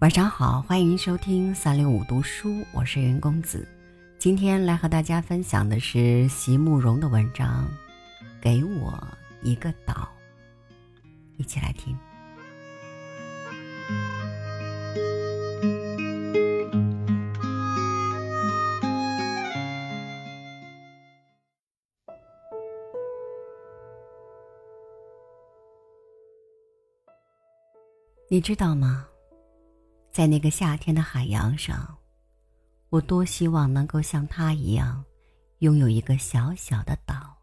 [0.00, 3.68] 晚上好，欢迎收听三六五读书，我是云公子。
[4.18, 7.68] 今天来和大家分享的是席慕容的文章，
[8.40, 8.98] 《给我
[9.42, 10.08] 一个岛》，
[11.36, 11.94] 一起来听。
[28.30, 29.09] 你知道吗？
[30.12, 31.96] 在那个夏天的海洋上，
[32.88, 35.04] 我多希望能够像他一样，
[35.60, 37.36] 拥有一个小小的岛。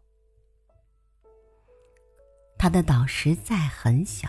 [2.58, 4.28] 他的岛实在很小，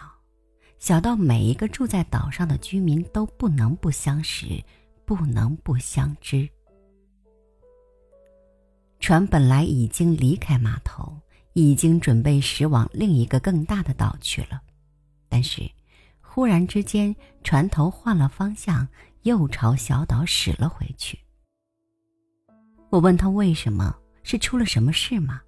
[0.80, 4.64] 小到每一个住在岛上的居民都不能不相识，
[5.04, 6.48] 不能不相知。
[9.02, 11.14] 船本来已经离开码头，
[11.54, 14.62] 已经准备驶往另一个更大的岛去了，
[15.28, 15.70] 但是。
[16.32, 17.14] 忽然之间，
[17.44, 18.88] 船头换了方向，
[19.24, 21.18] 又朝小岛驶了回去。
[22.92, 25.42] 我问他为什么，是出了什么事吗？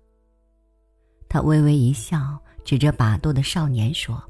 [1.29, 4.21] 他微微一笑，指着把舵的少年说：“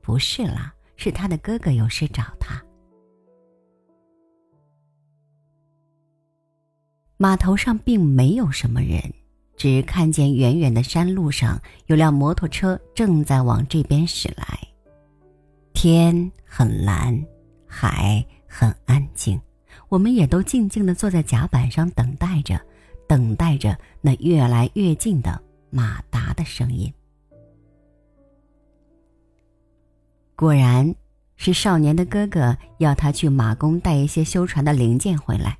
[0.00, 2.60] 不是啦，是他的哥哥有事找他。”
[7.18, 8.98] 码头上并没有什么人，
[9.58, 14.58] 只看见远远的山路上有辆摩托车正在往这边驶来。
[15.82, 17.18] 天很蓝，
[17.66, 19.40] 海很安静，
[19.88, 22.60] 我们也都静静的坐在甲板上等待着，
[23.08, 26.92] 等待着那越来越近的马达的声音。
[30.36, 30.94] 果然，
[31.36, 35.56] 是少年的哥哥要他去马工带一些修船的零件回来，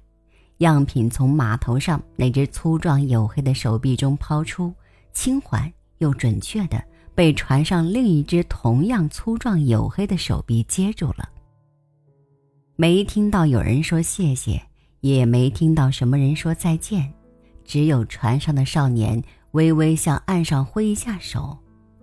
[0.59, 4.75] 样品从码头上那只粗壮黝黑的手臂中抛出，
[5.15, 6.90] 轻缓又准确的。
[7.21, 11.29] 被船上另一只同样粗壮黝黑的手臂接住了。
[12.77, 14.59] 没听到有人说谢谢，
[15.01, 17.13] 也没听到什么人说再见，
[17.63, 21.55] 只有船上的少年微微向岸上挥一下手，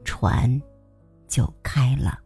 [0.06, 0.62] 船
[1.28, 2.20] 就开了。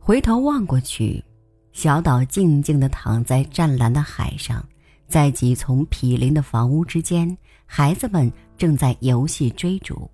[0.00, 1.24] 回头望过去，
[1.70, 4.68] 小岛静静地躺在湛蓝的海上，
[5.06, 8.32] 在几丛毗邻的房屋之间，孩子们。
[8.56, 10.10] 正在游戏追逐。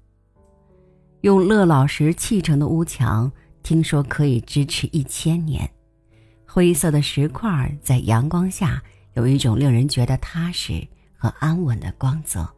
[1.22, 3.30] 用乐老石砌成的屋墙，
[3.62, 5.70] 听说可以支持一千年。
[6.46, 10.86] 灰色的石块在阳光下有一种令人觉得踏实
[11.16, 12.48] 和安稳的光泽。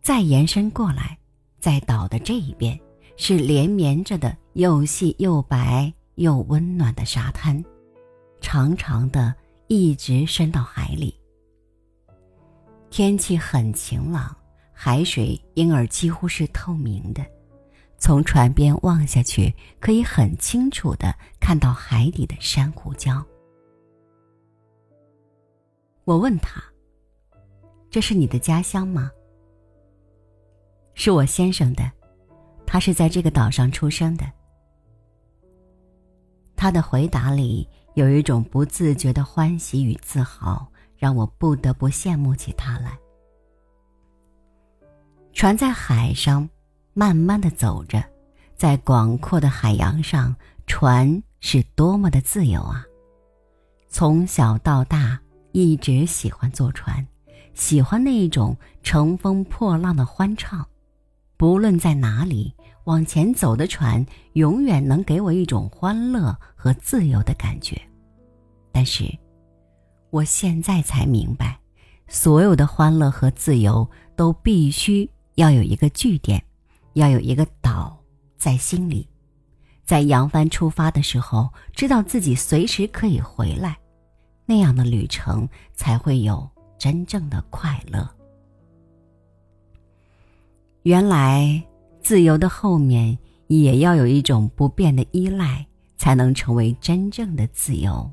[0.00, 1.16] 再延伸过来，
[1.60, 2.76] 在岛的这一边
[3.16, 7.62] 是连绵着的又细又白又温暖的沙滩，
[8.40, 9.32] 长长的，
[9.68, 11.14] 一直伸到海里。
[12.92, 14.36] 天气很晴朗，
[14.70, 17.24] 海水因而几乎是透明的。
[17.96, 21.10] 从船边望下去，可以很清楚的
[21.40, 23.24] 看到海底的珊瑚礁。
[26.04, 26.62] 我问他
[27.88, 29.10] ：“这是你的家乡吗？”
[30.92, 31.90] 是我先生的，
[32.66, 34.30] 他是在这个岛上出生的。
[36.54, 40.70] 他的回答里有一种不自觉的欢喜与自豪。
[41.02, 42.96] 让我不得不羡慕起他来。
[45.32, 46.48] 船在海上
[46.94, 48.00] 慢慢的走着，
[48.54, 50.32] 在广阔的海洋上，
[50.64, 52.86] 船是多么的自由啊！
[53.88, 55.20] 从小到大，
[55.50, 57.04] 一直喜欢坐船，
[57.52, 60.64] 喜欢那一种乘风破浪的欢畅。
[61.36, 62.54] 不论在哪里，
[62.84, 67.76] 往前走的船永远能给我一种欢乐和自由的感觉。
[68.70, 69.12] 但是。
[70.12, 71.58] 我现在才明白，
[72.06, 76.44] 所有的欢乐和自由都必须要有一个据点，
[76.92, 77.98] 要有一个岛
[78.36, 79.08] 在心里，
[79.86, 83.78] 在扬帆出发的时候，知道自己随时可以回来，
[84.44, 88.06] 那样的旅程才会有真正的快乐。
[90.82, 91.62] 原来，
[92.02, 93.16] 自由的后面
[93.46, 95.66] 也要有一种不变的依赖，
[95.96, 98.12] 才能成为真正的自由。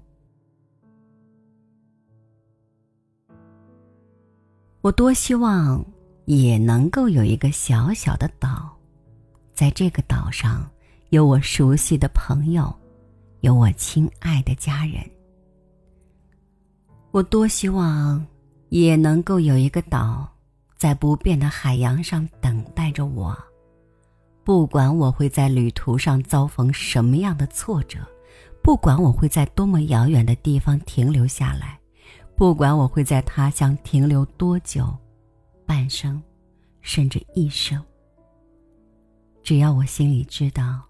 [4.82, 5.86] 我多希望
[6.24, 8.70] 也能够有一个小小的岛，
[9.54, 10.70] 在这个岛上
[11.10, 12.74] 有我熟悉的朋友，
[13.42, 15.04] 有我亲爱的家人。
[17.12, 18.26] 我多希望
[18.70, 20.26] 也能够有一个岛，
[20.78, 23.38] 在不变的海洋上等待着我。
[24.46, 28.00] 不管我会在旅途上遭逢什么样的挫折，
[28.64, 31.79] 不管我会在多么遥远的地方停留下来。
[32.40, 34.98] 不管我会在他乡停留多久，
[35.66, 36.24] 半生，
[36.80, 37.84] 甚至一生，
[39.44, 40.82] 只要我心里知道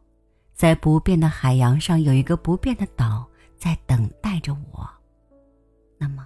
[0.53, 4.87] 在不变的海洋上有一个不变的岛在等待着我，
[5.97, 6.23] 那么，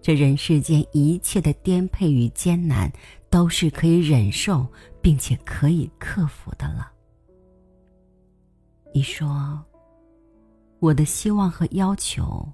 [0.00, 2.88] 这人世间一切的颠沛与艰难
[3.28, 4.64] 都是可以忍受
[5.02, 6.88] 并且可以克服的了。
[8.94, 9.60] 你说，
[10.78, 12.48] 我的希望和要求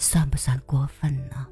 [0.00, 1.46] 算不算过分呢？